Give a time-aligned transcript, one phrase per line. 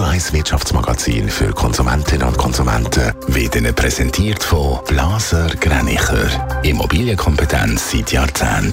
[0.00, 6.26] Radio 1 Wirtschaftsmagazin für Konsumentinnen und Konsumenten wird Ihnen präsentiert von Blaser Greinicher.
[6.62, 8.72] Immobilienkompetenz seit Jahrzehnten.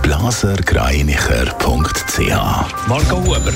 [0.00, 3.52] blasergreinicher.ch Marco Huber.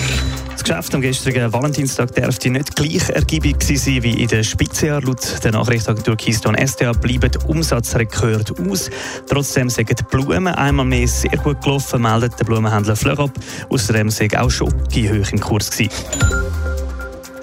[0.52, 5.00] Das Geschäft am gestrigen Valentinstag dürfte nicht gleich ergiebig sein wie in der Spitzenjahr.
[5.00, 8.90] Laut der Nachrichtenagentur Keystone SDA bleiben Umsatzrekord aus.
[9.26, 13.30] Trotzdem sind die Blumen einmal mehr sehr gut gelaufen, meldet der Blumenhändler Fleur
[13.70, 16.43] Außerdem sind auch Schoki hoch im Kurs gewesen.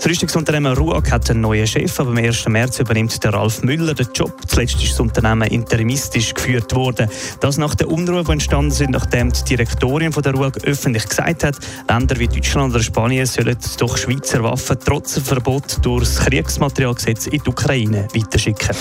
[0.02, 2.00] Das Rüstungsunternehmen RUAG hat einen neuen Chef.
[2.00, 2.48] Aber am 1.
[2.48, 4.36] März übernimmt der Ralf Müller den Job.
[4.48, 7.08] Zuletzt ist das Unternehmen interimistisch geführt worden.
[7.40, 11.44] Das nach der Unruhe, die entstanden sind, nachdem die Direktorin von der RUAG öffentlich gesagt
[11.44, 11.55] hat,
[11.88, 17.44] Länder wie Deutschland oder Spanien sollen doch Schweizer Waffen trotz Verbot durch das Kriegsmaterialgesetz in
[17.44, 18.76] die Ukraine weiterschicken.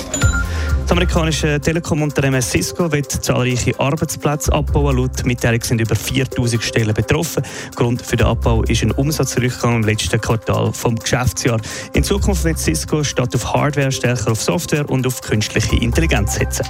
[0.91, 4.97] Das amerikanische Telekom-Unternehmen Cisco wird zahlreiche Arbeitsplätze abbauen.
[4.97, 7.45] Laut Mitteilung sind über 4000 Stellen betroffen.
[7.77, 11.61] Grund für den Abbau ist ein Umsatzrückgang im letzten Quartal vom Geschäftsjahr.
[11.93, 16.67] In Zukunft wird Cisco statt auf Hardware stärker auf Software und auf künstliche Intelligenz setzen.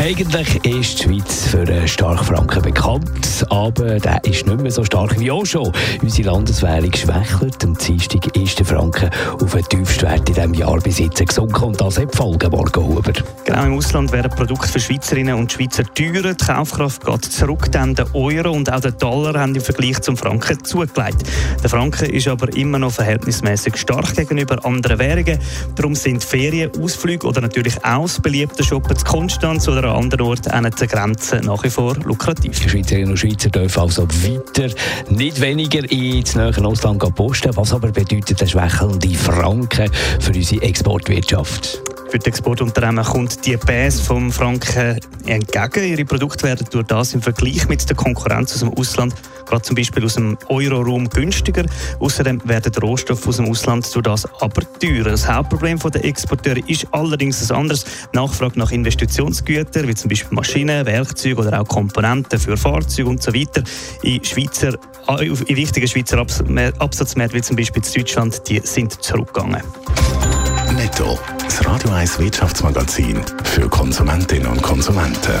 [0.00, 4.82] Eigentlich ist die Schweiz für einen starken Franken bekannt, aber der ist nicht mehr so
[4.82, 5.70] stark wie auch schon.
[6.00, 7.62] Unsere Landeswährung schwächelt.
[7.62, 11.78] Am Dienstag ist der Franken auf den tiefsten Wert in diesem Jahr jetzt gesunken und
[11.78, 13.12] das hat Folgen, Morgen Huber.
[13.44, 16.32] Genau, im Ausland werden Produkte für Schweizerinnen und Schweizer teurer.
[16.32, 20.16] Die Kaufkraft geht zurück, denn der Euro und auch der Dollar haben im Vergleich zum
[20.16, 21.24] Franken zugelegt.
[21.62, 25.38] Der Franken ist aber immer noch verhältnismäßig stark gegenüber anderen Währungen.
[25.76, 30.26] Darum sind Ferien, Ausflüge oder natürlich auch das beliebte Shoppen zu Konstanz oder an anderen
[30.26, 32.58] Orten an den Grenzen nach wie vor lukrativ.
[32.60, 34.74] Die Schweizerinnen und Schweizer dürfen also weiter
[35.08, 37.56] nicht weniger ins näheren Ausland posten.
[37.56, 41.82] Was aber bedeutet der schwächelnde Franken für unsere Exportwirtschaft?
[42.10, 45.90] Für die Exportunternehmen kommt die Base vom Franken entgegen.
[45.90, 49.14] Ihre Produkte werden durch das im Vergleich mit der Konkurrenz aus dem Ausland,
[49.50, 51.64] gerade zum Beispiel aus dem Euro-Raum, günstiger.
[51.98, 55.10] Außerdem werden Rohstoffe aus dem Ausland durch das aber teurer.
[55.10, 57.84] Das Hauptproblem der Exporteure ist allerdings ein anderes.
[58.12, 63.32] Nachfrage nach Investitionsgütern, wie zum Beispiel Maschinen, Werkzeuge oder auch Komponenten für Fahrzeuge und so
[63.32, 64.74] in, Schweizer,
[65.18, 66.18] in wichtigen Schweizer
[66.78, 69.62] Absatzmärkten, wie zum Beispiel in Deutschland, die sind zurückgegangen.
[70.76, 75.40] Netto, das Radio 1 Wirtschaftsmagazin für Konsumentinnen und Konsumenten.